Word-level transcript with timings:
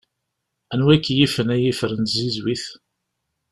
Anwa 0.73 0.91
i 0.95 0.97
k-yifen 1.05 1.53
ay 1.55 1.63
ifer 1.71 1.91
n 1.95 2.03
tzizwit? 2.05 2.65